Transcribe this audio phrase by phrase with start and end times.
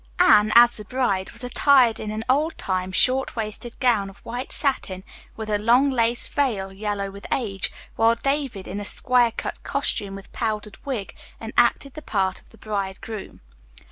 [0.17, 4.51] Anne, as the bride, was attired in an old time, short waisted gown of white
[4.51, 5.03] satin
[5.35, 10.15] with a long lace veil, yellow with age, while David in a square cut costume
[10.15, 13.41] with powdered wig, enacted the part of the bridegroom.